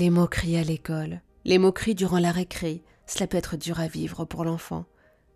Les 0.00 0.10
moqueries 0.10 0.56
à 0.56 0.62
l'école, 0.62 1.22
les 1.44 1.58
moqueries 1.58 1.96
durant 1.96 2.20
la 2.20 2.30
récré, 2.30 2.84
cela 3.08 3.26
peut 3.26 3.36
être 3.36 3.56
dur 3.56 3.80
à 3.80 3.88
vivre 3.88 4.24
pour 4.24 4.44
l'enfant. 4.44 4.84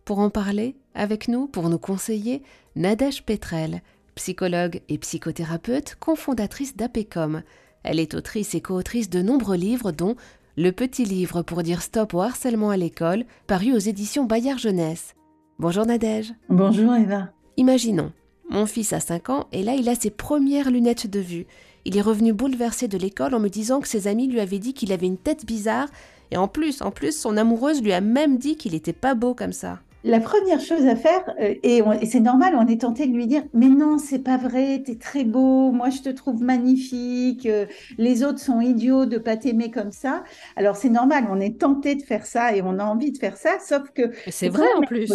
Pour 0.05 0.21
en 0.21 0.31
parler 0.31 0.77
avec 0.95 1.27
nous, 1.27 1.49
pour 1.49 1.69
nous 1.69 1.81
conseiller, 1.81 2.45
Nadège 2.77 3.25
Petrel, 3.25 3.83
psychologue 4.15 4.81
et 4.89 4.99
psychothérapeute, 4.99 5.97
cofondatrice 5.99 6.77
d'APECOM. 6.77 7.43
Elle 7.83 7.99
est 7.99 8.15
autrice 8.15 8.55
et 8.55 8.61
co-autrice 8.61 9.11
de 9.11 9.21
nombreux 9.21 9.57
livres, 9.57 9.91
dont 9.91 10.15
Le 10.57 10.71
petit 10.71 11.07
livre 11.07 11.43
pour 11.43 11.65
dire 11.65 11.83
stop 11.83 12.15
au 12.15 12.21
harcèlement 12.21 12.71
à 12.71 12.77
l'école, 12.77 13.25
paru 13.49 13.75
aux 13.75 13.79
éditions 13.79 14.27
Bayard 14.27 14.61
Jeunesse. 14.61 15.17
Bonjour 15.59 15.87
Nadège. 15.87 16.35
Bonjour 16.49 16.95
Eva. 16.95 17.33
Imaginons, 17.57 18.13
mon 18.49 18.67
fils 18.67 18.93
a 18.93 19.01
5 19.01 19.29
ans 19.31 19.49
et 19.51 19.65
là 19.65 19.75
il 19.75 19.89
a 19.89 19.97
ses 19.97 20.11
premières 20.11 20.71
lunettes 20.71 21.09
de 21.09 21.19
vue. 21.19 21.47
Il 21.85 21.97
est 21.97 22.03
revenu 22.03 22.33
bouleversé 22.33 22.89
de 22.89 22.99
l'école 22.99 23.35
en 23.35 23.41
me 23.41 23.49
disant 23.49 23.81
que 23.81 23.89
ses 23.89 24.07
amis 24.07 24.29
lui 24.29 24.41
avaient 24.41 24.59
dit 24.59 24.75
qu'il 24.75 24.93
avait 24.93 25.07
une 25.07 25.19
tête 25.19 25.45
bizarre 25.45 25.89
et 26.33 26.37
en 26.39 26.49
plus, 26.49 26.81
en 26.81 26.91
plus, 26.91 27.17
son 27.17 27.37
amoureuse 27.37 27.83
lui 27.83 27.93
a 27.93 28.01
même 28.01 28.39
dit 28.39 28.57
qu'il 28.57 28.75
était 28.75 28.95
pas 28.95 29.15
beau 29.15 29.35
comme 29.35 29.53
ça. 29.53 29.81
La 30.05 30.19
première 30.19 30.61
chose 30.61 30.85
à 30.87 30.97
faire, 30.97 31.23
euh, 31.41 31.55
et, 31.63 31.83
c'est 32.07 32.21
normal, 32.21 32.55
on 32.59 32.67
est 32.67 32.81
tenté 32.81 33.07
de 33.07 33.13
lui 33.13 33.29
dire 33.29 33.45
Mais 33.55 33.69
non, 33.69 33.99
c'est 33.99 34.19
pas 34.19 34.37
vrai, 34.37 34.83
t'es 34.85 34.97
très 34.97 35.23
beau, 35.23 35.71
moi 35.71 35.91
je 35.91 36.01
te 36.01 36.09
trouve 36.09 36.43
magnifique, 36.43 37.47
euh, 37.47 37.67
les 37.99 38.25
autres 38.25 38.41
sont 38.41 38.61
idiots 38.61 39.07
de 39.07 39.19
pas 39.19 39.37
t'aimer 39.37 39.71
comme 39.71 39.93
ça. 39.93 40.25
Alors 40.57 40.75
c'est 40.75 40.89
normal, 40.89 41.27
on 41.31 41.39
est 41.39 41.61
tenté 41.61 41.95
de 41.95 42.03
faire 42.03 42.27
ça 42.27 42.57
et 42.57 42.63
on 42.63 42.81
a 42.81 42.85
envie 42.85 43.13
de 43.13 43.19
faire 43.19 43.37
ça, 43.37 43.59
sauf 43.65 43.91
que. 43.95 44.11
C'est 44.29 44.49
vrai 44.49 44.67
en 44.77 44.81
plus. 44.81 45.13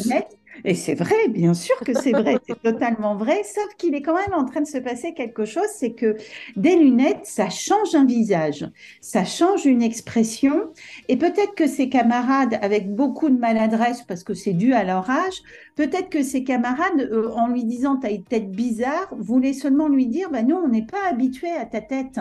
Et 0.65 0.75
c'est 0.75 0.95
vrai, 0.95 1.27
bien 1.29 1.53
sûr 1.53 1.75
que 1.79 1.93
c'est 1.93 2.11
vrai, 2.11 2.37
c'est 2.47 2.61
totalement 2.63 3.15
vrai, 3.15 3.43
sauf 3.43 3.67
qu'il 3.77 3.95
est 3.95 4.01
quand 4.01 4.15
même 4.15 4.33
en 4.33 4.45
train 4.45 4.61
de 4.61 4.67
se 4.67 4.77
passer 4.77 5.13
quelque 5.13 5.45
chose, 5.45 5.67
c'est 5.75 5.91
que 5.91 6.15
des 6.55 6.75
lunettes, 6.75 7.25
ça 7.25 7.49
change 7.49 7.95
un 7.95 8.05
visage, 8.05 8.67
ça 9.01 9.25
change 9.25 9.65
une 9.65 9.81
expression, 9.81 10.69
et 11.07 11.17
peut-être 11.17 11.55
que 11.55 11.67
ses 11.67 11.89
camarades, 11.89 12.57
avec 12.61 12.93
beaucoup 12.93 13.29
de 13.29 13.37
maladresse, 13.37 14.03
parce 14.03 14.23
que 14.23 14.33
c'est 14.33 14.53
dû 14.53 14.73
à 14.73 14.83
leur 14.83 15.09
âge, 15.09 15.41
peut-être 15.75 16.09
que 16.09 16.23
ses 16.23 16.43
camarades, 16.43 16.99
euh, 16.99 17.31
en 17.33 17.47
lui 17.47 17.63
disant 17.63 17.99
as 18.03 18.11
une 18.11 18.23
tête 18.23 18.51
bizarre, 18.51 19.07
voulaient 19.11 19.53
seulement 19.53 19.87
lui 19.87 20.07
dire, 20.07 20.29
bah 20.31 20.43
nous, 20.43 20.55
on 20.55 20.67
n'est 20.67 20.85
pas 20.85 21.07
habitués 21.09 21.51
à 21.51 21.65
ta 21.65 21.81
tête. 21.81 22.19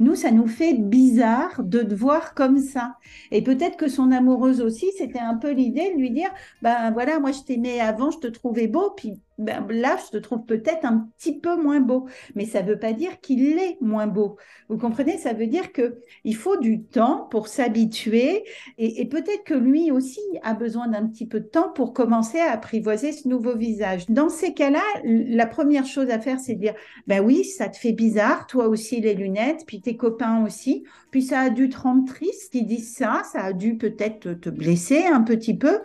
Nous, 0.00 0.14
ça 0.14 0.30
nous 0.30 0.46
fait 0.46 0.74
bizarre 0.74 1.62
de 1.62 1.80
te 1.80 1.94
voir 1.94 2.34
comme 2.34 2.58
ça. 2.58 2.96
Et 3.30 3.42
peut-être 3.42 3.76
que 3.76 3.88
son 3.88 4.10
amoureuse 4.12 4.60
aussi, 4.60 4.86
c'était 4.98 5.18
un 5.20 5.34
peu 5.34 5.50
l'idée 5.50 5.92
de 5.94 6.00
lui 6.00 6.10
dire, 6.10 6.30
ben 6.62 6.90
voilà, 6.92 7.20
moi 7.20 7.32
je 7.32 7.40
t'aimais 7.40 7.75
avant, 7.80 8.10
je 8.10 8.18
te 8.18 8.26
trouvais 8.26 8.66
beau, 8.66 8.90
puis 8.96 9.20
ben, 9.38 9.66
là, 9.68 9.98
je 10.04 10.16
te 10.16 10.22
trouve 10.22 10.46
peut-être 10.46 10.84
un 10.84 11.10
petit 11.18 11.38
peu 11.38 11.60
moins 11.60 11.80
beau. 11.80 12.06
Mais 12.34 12.46
ça 12.46 12.62
ne 12.62 12.68
veut 12.68 12.78
pas 12.78 12.92
dire 12.92 13.20
qu'il 13.20 13.58
est 13.58 13.76
moins 13.80 14.06
beau. 14.06 14.36
Vous 14.68 14.78
comprenez? 14.78 15.18
Ça 15.18 15.34
veut 15.34 15.46
dire 15.46 15.72
qu'il 15.72 16.36
faut 16.36 16.56
du 16.56 16.84
temps 16.84 17.28
pour 17.30 17.48
s'habituer 17.48 18.44
et, 18.78 19.06
peut-être 19.08 19.44
que 19.44 19.54
lui 19.54 19.90
aussi 19.90 20.20
a 20.42 20.54
besoin 20.54 20.88
d'un 20.88 21.06
petit 21.06 21.26
peu 21.26 21.40
de 21.40 21.46
temps 21.46 21.70
pour 21.70 21.92
commencer 21.92 22.38
à 22.38 22.52
apprivoiser 22.52 23.12
ce 23.12 23.28
nouveau 23.28 23.56
visage. 23.56 24.06
Dans 24.08 24.28
ces 24.28 24.54
cas-là, 24.54 24.82
la 25.04 25.46
première 25.46 25.84
chose 25.84 26.10
à 26.10 26.18
faire, 26.18 26.40
c'est 26.40 26.54
de 26.54 26.60
dire, 26.60 26.74
ben 27.06 27.20
oui, 27.20 27.44
ça 27.44 27.68
te 27.68 27.76
fait 27.76 27.92
bizarre, 27.92 28.46
toi 28.46 28.68
aussi 28.68 29.00
les 29.00 29.14
lunettes, 29.14 29.64
puis 29.66 29.80
tes 29.80 29.96
copains 29.96 30.44
aussi. 30.44 30.84
Puis 31.10 31.22
ça 31.22 31.40
a 31.40 31.50
dû 31.50 31.68
te 31.68 31.78
rendre 31.78 32.06
triste 32.06 32.52
qu'ils 32.52 32.66
disent 32.66 32.94
ça, 32.94 33.22
ça 33.30 33.44
a 33.44 33.52
dû 33.52 33.76
peut-être 33.76 34.32
te 34.40 34.48
blesser 34.48 35.04
un 35.06 35.22
petit 35.22 35.56
peu. 35.56 35.80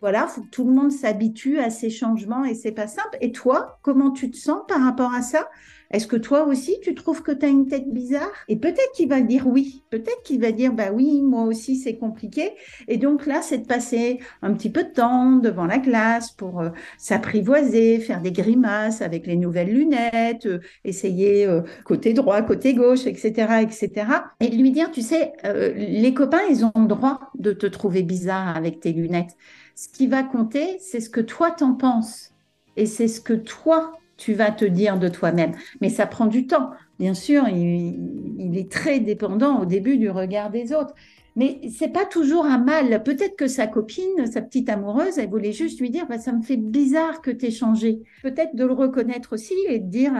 Voilà, 0.00 0.26
faut 0.28 0.42
que 0.42 0.48
tout 0.48 0.64
le 0.64 0.72
monde 0.72 0.92
s'habitue 0.92 1.58
à 1.58 1.70
ces 1.70 1.90
changements 1.90 2.44
et 2.44 2.54
c'est 2.54 2.72
pas 2.72 2.86
simple. 2.86 3.16
Et 3.20 3.32
toi, 3.32 3.78
comment 3.82 4.10
tu 4.12 4.30
te 4.30 4.36
sens 4.36 4.62
par 4.68 4.82
rapport 4.82 5.12
à 5.14 5.22
ça? 5.22 5.48
Est-ce 5.90 6.06
que 6.06 6.16
toi 6.16 6.44
aussi, 6.44 6.76
tu 6.82 6.94
trouves 6.94 7.22
que 7.22 7.32
tu 7.32 7.46
as 7.46 7.48
une 7.48 7.66
tête 7.66 7.88
bizarre? 7.88 8.30
Et 8.48 8.56
peut-être 8.56 8.92
qu'il 8.94 9.08
va 9.08 9.20
dire 9.20 9.46
oui. 9.46 9.84
Peut-être 9.90 10.22
qu'il 10.22 10.40
va 10.40 10.52
dire 10.52 10.72
bah 10.72 10.90
oui, 10.92 11.22
moi 11.22 11.44
aussi 11.44 11.76
c'est 11.76 11.96
compliqué. 11.96 12.52
Et 12.88 12.98
donc 12.98 13.26
là, 13.26 13.40
c'est 13.40 13.58
de 13.58 13.66
passer 13.66 14.20
un 14.42 14.52
petit 14.52 14.70
peu 14.70 14.84
de 14.84 14.90
temps 14.90 15.36
devant 15.36 15.64
la 15.64 15.78
glace 15.78 16.30
pour 16.32 16.60
euh, 16.60 16.68
s'apprivoiser, 16.98 18.00
faire 18.00 18.20
des 18.20 18.32
grimaces 18.32 19.00
avec 19.00 19.26
les 19.26 19.36
nouvelles 19.36 19.72
lunettes, 19.72 20.46
euh, 20.46 20.60
essayer 20.84 21.46
euh, 21.46 21.62
côté 21.84 22.12
droit, 22.12 22.42
côté 22.42 22.74
gauche, 22.74 23.06
etc., 23.06 23.62
etc. 23.62 24.06
Et 24.40 24.48
lui 24.48 24.70
dire, 24.70 24.90
tu 24.90 25.02
sais, 25.02 25.32
les 25.44 26.12
copains, 26.14 26.42
ils 26.50 26.64
ont 26.64 26.72
le 26.76 26.86
droit 26.86 27.20
de 27.38 27.52
te 27.52 27.66
trouver 27.66 28.02
bizarre 28.02 28.56
avec 28.56 28.80
tes 28.80 28.92
lunettes. 28.92 29.36
Ce 29.74 29.88
qui 29.88 30.06
va 30.06 30.22
compter, 30.22 30.78
c'est 30.80 31.00
ce 31.00 31.08
que 31.08 31.20
toi 31.20 31.50
t'en 31.50 31.74
penses. 31.74 32.32
Et 32.76 32.86
c'est 32.86 33.08
ce 33.08 33.20
que 33.20 33.32
toi, 33.32 33.92
tu 34.18 34.34
vas 34.34 34.50
te 34.50 34.66
dire 34.66 34.98
de 34.98 35.08
toi-même. 35.08 35.54
Mais 35.80 35.88
ça 35.88 36.06
prend 36.06 36.26
du 36.26 36.46
temps. 36.46 36.72
Bien 36.98 37.14
sûr, 37.14 37.48
il, 37.48 38.58
est 38.58 38.70
très 38.70 39.00
dépendant 39.00 39.60
au 39.60 39.64
début 39.64 39.96
du 39.96 40.10
regard 40.10 40.50
des 40.50 40.74
autres. 40.74 40.94
Mais 41.36 41.60
c'est 41.70 41.92
pas 41.92 42.04
toujours 42.04 42.44
un 42.44 42.58
mal. 42.58 43.02
Peut-être 43.04 43.36
que 43.36 43.46
sa 43.46 43.68
copine, 43.68 44.26
sa 44.26 44.42
petite 44.42 44.68
amoureuse, 44.68 45.18
elle 45.18 45.30
voulait 45.30 45.52
juste 45.52 45.80
lui 45.80 45.88
dire 45.88 46.06
bah, 46.08 46.18
Ça 46.18 46.32
me 46.32 46.42
fait 46.42 46.56
bizarre 46.56 47.22
que 47.22 47.30
tu 47.30 47.46
aies 47.46 47.50
changé. 47.52 48.02
Peut-être 48.22 48.56
de 48.56 48.64
le 48.64 48.72
reconnaître 48.72 49.34
aussi 49.34 49.54
et 49.68 49.78
de 49.78 49.88
dire 49.88 50.12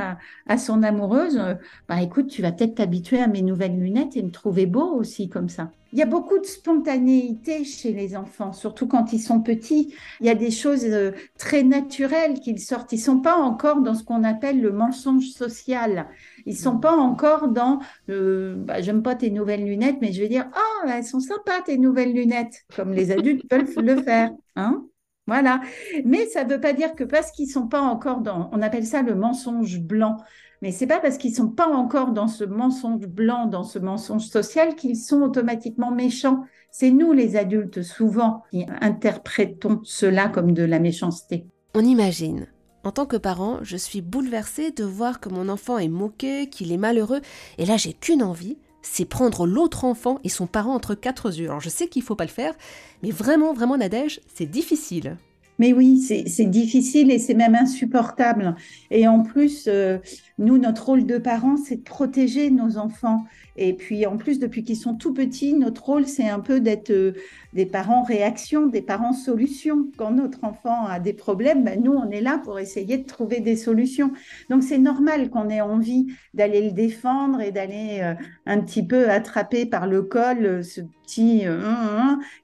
à, 0.47 0.59
son 0.59 0.84
amoureuse 0.84 1.42
bah, 1.88 2.00
Écoute, 2.00 2.28
tu 2.28 2.41
vas 2.41 2.53
peut-être 2.53 2.76
t'habituer 2.76 3.20
à 3.20 3.26
mes 3.26 3.42
nouvelles 3.42 3.76
lunettes 3.76 4.16
et 4.16 4.22
me 4.22 4.30
trouver 4.30 4.66
beau 4.66 4.94
aussi 4.94 5.28
comme 5.28 5.48
ça. 5.48 5.72
Il 5.93 5.99
y 5.99 6.03
a 6.03 6.06
beaucoup 6.06 6.38
de 6.38 6.44
spontanéité 6.44 7.65
chez 7.65 7.93
les 7.93 8.16
enfants, 8.16 8.53
surtout 8.53 8.87
quand 8.87 9.12
ils 9.12 9.21
sont 9.21 9.41
petits. 9.41 9.94
Il 10.21 10.26
y 10.26 10.31
a 10.31 10.34
des 10.34 10.50
choses 10.50 10.84
euh, 10.84 11.12
très 11.38 11.62
naturelles 11.62 12.41
qu'ils 12.41 12.60
sortent. 12.60 12.93
Ils 12.93 12.99
sont 12.99 13.21
pas 13.21 13.37
encore 13.37 13.81
dans 13.81 13.94
ce 13.94 14.04
qu'on 14.04 14.25
appelle 14.25 14.60
le 14.60 14.71
mensonge 14.71 15.28
social. 15.28 16.09
Ils 16.47 16.56
sont 16.56 16.78
pas 16.78 16.97
encore 16.97 17.48
dans 17.48 17.81
euh, 18.10 18.54
bah, 18.56 18.81
j'aime 18.82 19.03
pas 19.03 19.15
tes 19.15 19.31
nouvelles 19.31 19.65
lunettes, 19.65 19.98
mais 20.00 20.12
je 20.12 20.21
vais 20.21 20.28
dire 20.28 20.48
oh 20.54 20.88
elles 20.88 21.04
sont 21.04 21.21
sympas 21.21 21.62
tes 21.65 21.78
nouvelles 21.78 22.12
lunettes, 22.12 22.65
comme 22.75 22.93
les 22.93 23.10
adultes 23.10 23.47
peuvent 23.48 23.78
le 23.78 24.03
faire, 24.03 24.31
hein. 24.56 24.84
Voilà. 25.27 25.60
Mais 26.06 26.25
ça 26.27 26.43
ne 26.43 26.50
veut 26.50 26.60
pas 26.60 26.72
dire 26.72 26.94
que 26.94 27.04
parce 27.04 27.31
qu'ils 27.32 27.50
sont 27.50 27.69
pas 27.69 27.82
encore 27.82 28.22
dans, 28.22 28.48
on 28.53 28.62
appelle 28.62 28.87
ça 28.87 29.03
le 29.03 29.15
mensonge 29.15 29.78
blanc. 29.78 30.16
Mais 30.62 30.72
c'est 30.72 30.86
pas 30.86 30.98
parce 30.98 31.19
qu'ils 31.19 31.34
sont 31.34 31.48
pas 31.48 31.69
encore 31.69 32.12
dans 32.12 32.28
ce 32.28 32.44
mensonge 32.44 33.06
blanc, 33.06 33.46
dans 33.46 33.62
ce 33.62 33.78
mensonge 33.78 34.26
social, 34.26 34.74
qu'ils 34.74 34.96
sont 34.96 35.22
automatiquement 35.22 35.91
méchants. 35.91 36.44
C'est 36.70 36.91
nous, 36.91 37.12
les 37.12 37.36
adultes, 37.36 37.82
souvent, 37.82 38.42
qui 38.50 38.66
interprétons 38.80 39.80
cela 39.84 40.28
comme 40.28 40.52
de 40.52 40.64
la 40.64 40.80
méchanceté. 40.80 41.47
On 41.74 41.84
imagine. 41.84 42.48
En 42.84 42.92
tant 42.92 43.06
que 43.06 43.16
parent, 43.16 43.58
je 43.62 43.76
suis 43.76 44.00
bouleversée 44.00 44.70
de 44.70 44.84
voir 44.84 45.20
que 45.20 45.28
mon 45.28 45.48
enfant 45.48 45.78
est 45.78 45.88
moqué, 45.88 46.48
qu'il 46.48 46.72
est 46.72 46.76
malheureux, 46.76 47.20
et 47.58 47.66
là 47.66 47.76
j'ai 47.76 47.92
qu'une 47.92 48.22
envie, 48.22 48.56
c'est 48.82 49.04
prendre 49.04 49.47
l'autre 49.47 49.84
enfant 49.84 50.18
et 50.24 50.28
son 50.28 50.47
parent 50.47 50.74
entre 50.74 50.94
quatre 50.94 51.36
yeux. 51.36 51.48
Alors 51.48 51.60
je 51.60 51.68
sais 51.68 51.88
qu'il 51.88 52.02
faut 52.02 52.14
pas 52.14 52.24
le 52.24 52.30
faire, 52.30 52.54
mais 53.02 53.10
vraiment, 53.10 53.52
vraiment 53.52 53.76
Nadège, 53.76 54.20
c'est 54.34 54.47
difficile. 54.47 55.16
Mais 55.58 55.72
oui, 55.72 55.98
c'est 56.00 56.44
difficile 56.44 57.10
et 57.10 57.19
c'est 57.19 57.34
même 57.34 57.56
insupportable. 57.56 58.54
Et 58.91 59.08
en 59.08 59.22
plus, 59.24 59.66
euh, 59.66 59.98
nous, 60.38 60.56
notre 60.56 60.86
rôle 60.86 61.04
de 61.04 61.19
parents, 61.19 61.56
c'est 61.56 61.76
de 61.76 61.82
protéger 61.82 62.50
nos 62.50 62.78
enfants. 62.78 63.24
Et 63.56 63.72
puis, 63.72 64.06
en 64.06 64.16
plus, 64.16 64.38
depuis 64.38 64.62
qu'ils 64.62 64.76
sont 64.76 64.94
tout 64.94 65.12
petits, 65.12 65.54
notre 65.54 65.84
rôle, 65.84 66.06
c'est 66.06 66.28
un 66.28 66.38
peu 66.38 66.60
d'être 66.60 66.91
euh, 66.91 67.12
des 67.53 67.66
parents 67.66 68.03
réaction, 68.03 68.66
des 68.66 68.82
parents 68.82 69.12
solution. 69.12 69.88
Quand 69.97 70.10
notre 70.10 70.44
enfant 70.44 70.86
a 70.86 71.00
des 71.00 71.12
problèmes, 71.12 71.64
ben, 71.64 71.82
nous, 71.82 71.92
on 71.92 72.10
est 72.10 72.20
là 72.20 72.41
pour 72.42 72.59
essayer 72.59 72.98
de 72.98 73.06
trouver 73.06 73.41
des 73.41 73.56
solutions. 73.56 74.12
Donc, 74.50 74.62
c'est 74.62 74.78
normal 74.78 75.31
qu'on 75.31 75.48
ait 75.48 75.60
envie 75.60 76.06
d'aller 76.34 76.62
le 76.62 76.72
défendre 76.72 77.41
et 77.41 77.50
d'aller 77.50 78.00
euh, 78.03 78.14
un 78.47 78.60
petit 78.60 78.86
peu 78.86 79.09
attraper 79.10 79.66
par 79.66 79.86
le 79.86 80.03
col 80.03 80.62
ce 80.64 80.81
petit 80.81 81.44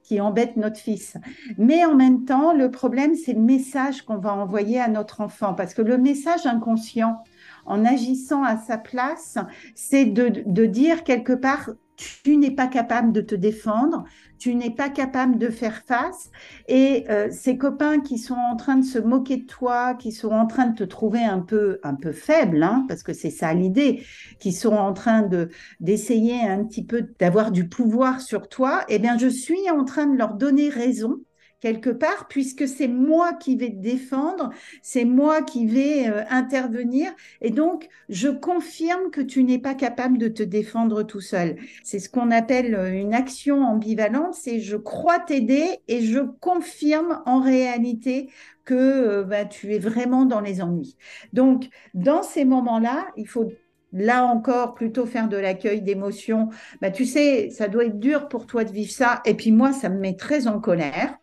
qui 0.03 0.21
embête 0.21 0.57
notre 0.57 0.79
fils. 0.79 1.17
Mais 1.59 1.85
en 1.85 1.95
même 1.95 2.25
temps, 2.25 2.55
le 2.55 2.71
problème, 2.71 3.15
c'est 3.15 3.35
le 3.35 3.41
message 3.41 4.03
qu'on 4.03 4.17
va 4.17 4.33
envoyer 4.33 4.81
à 4.81 4.89
notre 4.89 5.21
enfant, 5.21 5.55
parce 5.55 5.75
que 5.75 5.83
le 5.83 5.99
message 5.99 6.47
inconscient, 6.47 7.23
en 7.67 7.85
agissant 7.85 8.43
à 8.43 8.57
sa 8.57 8.79
place, 8.79 9.39
c'est 9.75 10.07
de 10.07 10.67
dire 10.67 11.05
quelque 11.05 11.33
part, 11.33 11.71
tu 11.97 12.37
n'es 12.37 12.51
pas 12.51 12.67
capable 12.67 13.13
de 13.13 13.21
te 13.21 13.35
défendre, 13.35 14.05
tu 14.45 14.55
n'es 14.55 14.69
pas 14.69 14.91
capable 14.91 15.39
de 15.39 15.49
faire 15.49 15.85
face. 15.87 16.31
Et 16.69 17.07
euh, 17.09 17.29
ces 17.31 17.57
copains 17.57 18.01
qui 18.01 18.19
sont 18.19 18.35
en 18.35 18.57
train 18.57 18.77
de 18.77 18.85
se 18.85 18.99
moquer 18.99 19.39
de 19.39 19.47
toi, 19.47 19.95
qui 19.95 20.13
sont 20.13 20.33
en 20.33 20.47
train 20.47 20.67
de 20.67 20.77
te 20.77 20.85
trouver 20.85 21.25
un 21.25 21.41
peu, 21.41 21.81
un 21.83 21.95
peu 21.95 22.13
faible, 22.13 22.63
hein, 22.63 22.85
parce 22.87 23.03
que 23.03 23.15
c'est 23.15 23.31
ça 23.31 23.55
l'idée, 23.55 24.05
qui 24.41 24.53
sont 24.53 24.75
en 24.75 24.93
train 24.93 25.23
de 25.23 25.49
d'essayer 25.81 26.43
un 26.43 26.63
petit 26.63 26.85
peu 26.85 27.07
d'avoir 27.19 27.53
du 27.53 27.71
pouvoir 27.71 28.21
sur 28.21 28.51
toi, 28.51 28.85
eh 28.91 28.99
bien, 28.99 29.17
je 29.17 29.29
suis 29.29 29.71
en 29.71 29.83
train 29.85 30.05
de 30.05 30.19
leur 30.19 30.35
donner 30.35 30.69
raison 30.69 31.21
quelque 31.65 31.89
part, 31.89 32.29
puisque 32.29 32.69
c'est 32.69 32.89
moi 32.89 33.33
qui 33.33 33.57
vais 33.57 33.71
te 33.71 33.81
défendre, 33.81 34.51
c'est 34.83 35.07
moi 35.07 35.41
qui 35.41 35.67
vais 35.67 36.11
euh, 36.11 36.23
intervenir. 36.29 37.11
Et 37.41 37.49
donc, 37.49 37.89
je 38.11 38.29
confirme 38.29 39.11
que 39.11 39.23
tu 39.23 39.43
n'es 39.45 39.59
pas 39.59 39.75
capable 39.75 40.19
de 40.19 40.29
te 40.29 40.43
défendre 40.43 41.03
tout 41.05 41.23
seul. 41.23 41.57
C'est 41.83 42.01
ce 42.01 42.11
qu'on 42.11 42.31
appelle 42.31 42.75
euh, 42.75 42.93
une 42.93 43.15
action 43.15 43.63
ambivalente, 43.65 44.35
c'est 44.35 44.61
je 44.61 44.77
crois 44.77 45.19
t'aider 45.19 45.65
et 45.89 46.03
je 46.03 46.21
confirme 46.21 47.23
en 47.25 47.41
réalité 47.41 48.29
que 48.67 48.75
euh, 48.75 49.25
bah, 49.25 49.47
tu 49.47 49.73
es 49.73 49.79
vraiment 49.79 50.27
dans 50.27 50.41
les 50.41 50.61
ennuis. 50.61 50.99
Donc, 51.33 51.71
dans 51.95 52.23
ces 52.23 52.45
moments-là, 52.45 53.07
il 53.17 53.27
faut 53.27 53.51
là 53.95 54.27
encore, 54.27 54.75
plutôt 54.75 55.07
faire 55.07 55.31
de 55.31 55.39
l'accueil 55.39 55.81
d'émotions. 55.81 56.51
Bah, 56.83 56.91
tu 56.91 57.07
sais, 57.07 57.49
ça 57.49 57.69
doit 57.69 57.87
être 57.87 58.01
dur 58.01 58.29
pour 58.29 58.47
toi 58.47 58.65
de 58.65 58.71
vivre 58.71 58.93
ça. 58.93 59.23
Et 59.25 59.33
puis 59.33 59.51
moi, 59.51 59.73
ça 59.73 59.89
me 59.89 59.99
met 59.99 60.15
très 60.15 60.47
en 60.47 60.61
colère. 60.61 61.17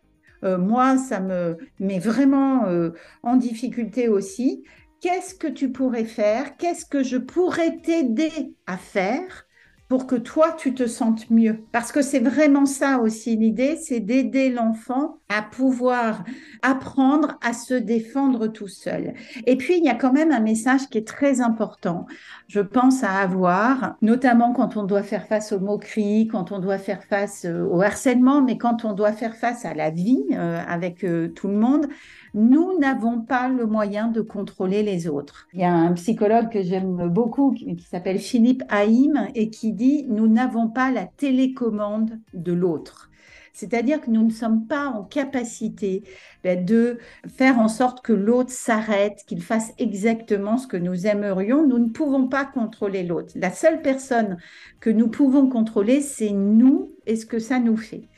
Euh, 0.44 0.58
moi, 0.58 0.98
ça 0.98 1.20
me 1.20 1.56
met 1.78 1.98
vraiment 1.98 2.66
euh, 2.66 2.90
en 3.22 3.36
difficulté 3.36 4.08
aussi. 4.08 4.64
Qu'est-ce 5.00 5.34
que 5.34 5.46
tu 5.48 5.72
pourrais 5.72 6.04
faire? 6.04 6.56
Qu'est-ce 6.56 6.86
que 6.86 7.02
je 7.02 7.16
pourrais 7.16 7.80
t'aider 7.80 8.54
à 8.66 8.76
faire 8.76 9.46
pour 9.92 10.06
que 10.06 10.16
toi, 10.16 10.56
tu 10.56 10.72
te 10.72 10.86
sentes 10.86 11.28
mieux. 11.28 11.66
Parce 11.70 11.92
que 11.92 12.00
c'est 12.00 12.18
vraiment 12.18 12.64
ça 12.64 12.98
aussi 13.00 13.36
l'idée, 13.36 13.76
c'est 13.76 14.00
d'aider 14.00 14.48
l'enfant 14.48 15.18
à 15.28 15.42
pouvoir 15.42 16.24
apprendre 16.62 17.36
à 17.42 17.52
se 17.52 17.74
défendre 17.74 18.46
tout 18.46 18.68
seul. 18.68 19.12
Et 19.46 19.56
puis, 19.56 19.76
il 19.76 19.84
y 19.84 19.90
a 19.90 19.94
quand 19.94 20.14
même 20.14 20.32
un 20.32 20.40
message 20.40 20.88
qui 20.88 20.96
est 20.96 21.06
très 21.06 21.42
important, 21.42 22.06
je 22.48 22.60
pense, 22.60 23.04
à 23.04 23.18
avoir, 23.18 23.96
notamment 24.00 24.54
quand 24.54 24.78
on 24.78 24.84
doit 24.84 25.02
faire 25.02 25.26
face 25.26 25.52
aux 25.52 25.60
moqueries, 25.60 26.26
quand 26.26 26.52
on 26.52 26.58
doit 26.58 26.78
faire 26.78 27.04
face 27.04 27.44
euh, 27.44 27.66
au 27.66 27.82
harcèlement, 27.82 28.40
mais 28.40 28.56
quand 28.56 28.86
on 28.86 28.94
doit 28.94 29.12
faire 29.12 29.36
face 29.36 29.66
à 29.66 29.74
la 29.74 29.90
vie 29.90 30.24
euh, 30.32 30.58
avec 30.66 31.04
euh, 31.04 31.28
tout 31.28 31.48
le 31.48 31.58
monde 31.58 31.86
nous 32.34 32.78
n'avons 32.78 33.20
pas 33.20 33.48
le 33.48 33.66
moyen 33.66 34.08
de 34.08 34.20
contrôler 34.20 34.82
les 34.82 35.08
autres. 35.08 35.48
Il 35.52 35.60
y 35.60 35.64
a 35.64 35.74
un 35.74 35.92
psychologue 35.92 36.50
que 36.50 36.62
j'aime 36.62 37.08
beaucoup 37.08 37.52
qui, 37.52 37.76
s'appelle 37.90 38.18
Philippe 38.18 38.62
Haïm 38.68 39.28
et 39.34 39.50
qui 39.50 39.72
dit 39.72 40.06
nous 40.08 40.28
n'avons 40.28 40.68
pas 40.68 40.90
la 40.90 41.06
télécommande 41.06 42.18
de 42.32 42.52
l'autre. 42.52 43.10
C'est-à-dire 43.52 44.00
que 44.00 44.10
nous 44.10 44.24
ne 44.24 44.30
sommes 44.30 44.66
pas 44.66 44.86
en 44.86 45.04
capacité 45.04 46.04
ben, 46.42 46.64
de 46.64 46.98
faire 47.28 47.58
en 47.58 47.68
sorte 47.68 48.02
que 48.02 48.14
l'autre 48.14 48.50
s'arrête, 48.50 49.24
qu'il 49.26 49.42
fasse 49.42 49.72
exactement 49.78 50.56
ce 50.56 50.66
que 50.66 50.78
nous 50.78 51.06
aimerions. 51.06 51.66
Nous 51.66 51.78
ne 51.78 51.90
pouvons 51.90 52.28
pas 52.28 52.46
contrôler 52.46 53.02
l'autre. 53.02 53.34
La 53.36 53.50
seule 53.50 53.82
personne 53.82 54.38
que 54.80 54.88
nous 54.88 55.08
pouvons 55.08 55.48
contrôler, 55.48 56.00
c'est 56.00 56.32
nous 56.32 56.92
et 57.06 57.16
ce 57.16 57.26
que 57.26 57.38
ça 57.38 57.58
nous 57.58 57.76
fait? 57.76 58.08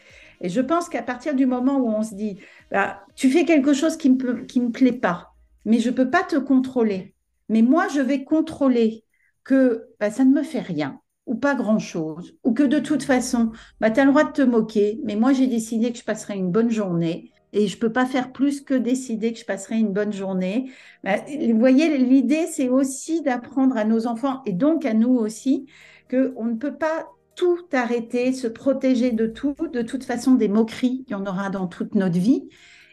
Et 0.45 0.51
je 0.51 0.61
pense 0.61 0.91
qu'à 0.91 1.03
partir 1.03 1.35
du 1.35 1.47
moment 1.47 1.79
où 1.79 1.89
on 1.89 2.03
se 2.03 2.15
dit, 2.15 2.37
bah, 2.71 3.01
tu 3.17 3.31
fais 3.31 3.47
quelque 3.47 3.73
chose 3.73 3.97
qui 3.97 4.11
ne 4.11 4.17
me, 4.23 4.71
plaît 4.71 4.93
pas, 4.93 5.33
mais 5.65 5.79
je 5.79 5.89
ne 5.89 5.95
peux 5.95 6.11
pas 6.11 6.23
te 6.23 6.37
contrôler. 6.37 7.15
Mais 7.49 7.63
moi, 7.63 7.89
je 7.89 8.03
vais 8.03 8.25
contrôler 8.25 9.05
que 9.43 9.87
bah, 9.99 10.11
ça 10.11 10.23
ne 10.27 10.35
me 10.35 10.43
fait 10.43 10.61
rien 10.61 11.01
ou 11.25 11.35
pas 11.35 11.55
grand-chose, 11.55 12.37
ou 12.45 12.53
que 12.53 12.63
de 12.63 12.79
toute 12.79 13.05
façon, 13.05 13.53
bah, 13.81 13.91
tu 13.91 14.01
as 14.01 14.05
le 14.05 14.11
droit 14.11 14.25
de 14.25 14.33
te 14.33 14.43
moquer, 14.43 15.01
mais 15.05 15.17
moi 15.17 15.33
j'ai 15.33 15.47
décidé 15.47 15.91
que 15.91 15.97
je 15.97 16.05
passerai 16.05 16.37
une 16.37 16.51
bonne 16.51 16.71
journée 16.71 17.33
et 17.55 17.67
je 17.67 17.77
ne 17.77 17.81
peux 17.81 17.91
pas 17.91 18.05
faire 18.05 18.31
plus 18.31 18.61
que 18.61 18.75
décider 18.75 19.33
que 19.33 19.39
je 19.39 19.47
passerai 19.47 19.77
une 19.77 19.95
bonne 19.95 20.13
journée. 20.13 20.71
Vous 21.05 21.59
voyez, 21.59 21.97
l'idée, 21.97 22.47
c'est 22.49 22.69
aussi 22.69 23.23
d'apprendre 23.23 23.79
à 23.79 23.87
nos 23.87 24.07
enfants 24.07 24.43
et 24.45 24.53
donc 24.53 24.85
à 24.85 24.93
nous 24.93 25.15
aussi 25.15 25.65
qu'on 26.11 26.45
ne 26.45 26.57
peut 26.57 26.77
pas 26.77 27.07
tout 27.37 27.65
arrêter, 27.73 28.33
se 28.33 28.47
protéger 28.47 29.13
de 29.13 29.27
tout. 29.27 29.55
De 29.73 29.83
toute 29.83 30.05
façon, 30.05 30.35
des 30.35 30.49
moqueries, 30.49 31.05
il 31.07 31.13
y 31.13 31.15
en 31.15 31.27
aura 31.27 31.51
dans 31.51 31.67
toute 31.67 31.95
notre 31.95 32.19
vie. 32.19 32.49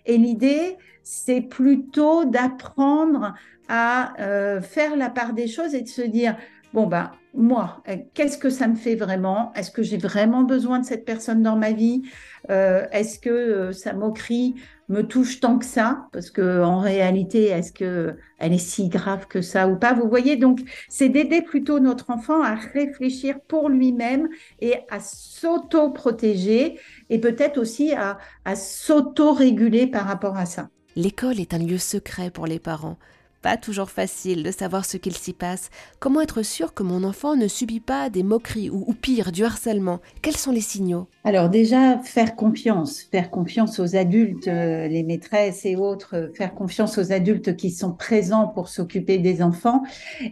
Et 0.05 0.17
l'idée, 0.17 0.77
c'est 1.03 1.41
plutôt 1.41 2.25
d'apprendre 2.25 3.33
à 3.67 4.19
euh, 4.19 4.61
faire 4.61 4.95
la 4.95 5.09
part 5.09 5.33
des 5.33 5.47
choses 5.47 5.73
et 5.73 5.81
de 5.81 5.87
se 5.87 6.01
dire, 6.01 6.35
bon, 6.73 6.87
bah, 6.87 7.11
moi, 7.33 7.81
euh, 7.87 7.97
qu'est-ce 8.13 8.37
que 8.37 8.49
ça 8.49 8.67
me 8.67 8.75
fait 8.75 8.95
vraiment? 8.95 9.53
Est-ce 9.55 9.71
que 9.71 9.83
j'ai 9.83 9.97
vraiment 9.97 10.43
besoin 10.43 10.79
de 10.79 10.85
cette 10.85 11.05
personne 11.05 11.41
dans 11.41 11.55
ma 11.55 11.71
vie? 11.71 12.03
Euh, 12.49 12.85
Est-ce 12.91 13.19
que 13.19 13.71
sa 13.71 13.93
moquerie 13.93 14.55
me 14.89 15.03
touche 15.03 15.39
tant 15.39 15.57
que 15.57 15.65
ça? 15.65 16.07
Parce 16.11 16.29
que 16.29 16.61
en 16.61 16.79
réalité, 16.79 17.45
est-ce 17.45 17.71
que 17.71 18.15
elle 18.37 18.51
est 18.53 18.57
si 18.57 18.89
grave 18.89 19.27
que 19.27 19.41
ça 19.41 19.67
ou 19.69 19.77
pas? 19.77 19.93
Vous 19.93 20.09
voyez, 20.09 20.35
donc 20.35 20.59
c'est 20.89 21.07
d'aider 21.09 21.41
plutôt 21.41 21.79
notre 21.79 22.09
enfant 22.09 22.41
à 22.41 22.55
réfléchir 22.55 23.39
pour 23.47 23.69
lui-même 23.69 24.27
et 24.59 24.75
à 24.89 24.99
s'auto-protéger 24.99 26.79
et 27.09 27.19
peut-être 27.19 27.57
aussi 27.57 27.93
à 27.93 28.17
s'auto-réguler 28.55 29.87
par 29.87 30.05
rapport 30.05 30.35
à 30.35 30.45
ça. 30.45 30.69
L'école 30.97 31.39
est 31.39 31.53
un 31.53 31.59
lieu 31.59 31.77
secret 31.77 32.29
pour 32.31 32.45
les 32.45 32.59
parents 32.59 32.97
pas 33.41 33.57
toujours 33.57 33.89
facile 33.89 34.43
de 34.43 34.51
savoir 34.51 34.85
ce 34.85 34.97
qu'il 34.97 35.15
s'y 35.15 35.33
passe. 35.33 35.69
Comment 35.99 36.21
être 36.21 36.43
sûr 36.43 36.73
que 36.73 36.83
mon 36.83 37.03
enfant 37.03 37.35
ne 37.35 37.47
subit 37.47 37.79
pas 37.79 38.09
des 38.09 38.23
moqueries 38.23 38.69
ou, 38.69 38.93
pire, 38.93 39.31
du 39.31 39.43
harcèlement? 39.43 39.99
Quels 40.21 40.37
sont 40.37 40.51
les 40.51 40.61
signaux? 40.61 41.07
Alors 41.23 41.49
déjà, 41.49 41.99
faire 41.99 42.35
confiance, 42.35 43.01
faire 43.11 43.29
confiance 43.29 43.79
aux 43.79 43.95
adultes, 43.95 44.47
euh, 44.47 44.87
les 44.87 45.03
maîtresses 45.03 45.65
et 45.65 45.75
autres, 45.75 46.15
euh, 46.15 46.33
faire 46.33 46.53
confiance 46.53 46.97
aux 46.97 47.11
adultes 47.11 47.55
qui 47.55 47.71
sont 47.71 47.93
présents 47.93 48.47
pour 48.47 48.69
s'occuper 48.69 49.17
des 49.17 49.41
enfants. 49.41 49.83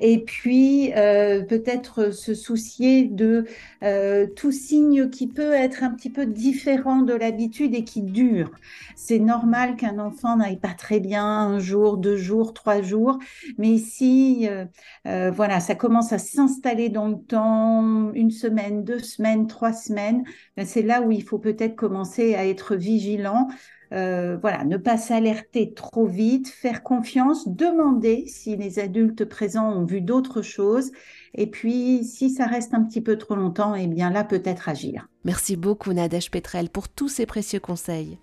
Et 0.01 0.23
puis, 0.23 0.91
euh, 0.95 1.41
peut-être 1.44 2.12
se 2.12 2.33
soucier 2.33 3.05
de 3.05 3.45
tout 4.35 4.51
signe 4.51 5.09
qui 5.09 5.27
peut 5.27 5.53
être 5.53 5.83
un 5.83 5.91
petit 5.91 6.09
peu 6.09 6.25
différent 6.25 7.01
de 7.01 7.13
l'habitude 7.13 7.73
et 7.73 7.83
qui 7.83 8.01
dure. 8.01 8.51
C'est 8.95 9.19
normal 9.19 9.77
qu'un 9.77 10.00
enfant 10.00 10.35
n'aille 10.35 10.57
pas 10.57 10.73
très 10.77 11.00
bien 11.00 11.25
un 11.25 11.59
jour, 11.59 11.97
deux 11.97 12.17
jours, 12.17 12.53
trois 12.53 12.81
jours 12.81 12.99
mais 13.57 13.78
si 13.78 14.48
euh, 14.50 14.66
euh, 15.07 15.31
voilà, 15.31 15.60
ça 15.60 15.75
commence 15.75 16.13
à 16.13 16.18
s'installer 16.18 16.90
dans 16.90 17.07
le 17.07 17.18
temps, 17.18 18.12
une 18.13 18.31
semaine, 18.31 18.84
deux 18.84 19.00
semaines, 19.00 19.48
trois 19.48 19.74
semaines, 19.74 20.24
ben, 20.57 20.66
c'est 20.66 20.81
là 20.81 21.01
où 21.01 21.12
il 21.12 21.24
faut 21.24 21.40
peut-être 21.40 21.75
commencer 21.75 22.36
à 22.36 22.46
être 22.46 22.75
vigilant. 22.75 23.48
Euh, 23.92 24.38
voilà, 24.40 24.66
ne 24.66 24.78
pas 24.78 24.98
s'alerter 24.98 25.74
trop 25.74 26.06
vite, 26.06 26.48
faire 26.48 26.84
confiance, 26.84 27.48
demander 27.48 28.25
si 28.28 28.56
les 28.56 28.78
adultes 28.78 29.25
présents 29.25 29.72
ont 29.72 29.86
vu 29.86 30.01
d'autres 30.01 30.44
choses, 30.44 30.92
et 31.34 31.48
puis 31.48 32.04
si 32.04 32.30
ça 32.30 32.46
reste 32.46 32.75
un 32.75 32.84
petit 32.84 33.01
peu 33.01 33.18
trop 33.18 33.36
longtemps, 33.36 33.74
eh 33.74 33.88
bien 33.88 34.12
là 34.12 34.24
peut-être 34.24 34.69
agir. 34.69 35.07
Merci 35.24 35.56
beaucoup 35.56 35.92
Nadège 35.92 36.30
Petrel 36.30 36.69
pour 36.69 36.88
tous 36.88 37.07
ces 37.07 37.25
précieux 37.25 37.60
conseils. 37.60 38.19